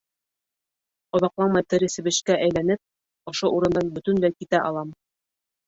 [1.17, 2.83] Оҙаҡламай тере себешкә әйләнеп,
[3.35, 4.95] ошо урындан бөтөнләй китә алам.